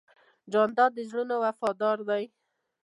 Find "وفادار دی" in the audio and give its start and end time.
1.43-2.23